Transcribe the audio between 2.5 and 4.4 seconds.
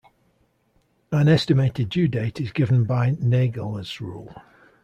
given by Naegele's rule.